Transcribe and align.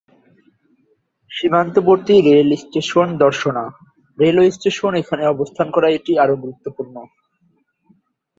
সীমান্তবর্তী 1.31 2.15
rail 2.27 2.49
station 2.55 3.07
Darshana 3.17 3.63
railway 4.17 4.51
station 4.51 4.91
এখানে 4.95 5.23
অবস্থান 5.27 5.67
করায় 5.75 5.95
এটি 5.95 6.11
আরও 6.17 6.35
গুরুত্বপূর্ণ। 6.43 6.95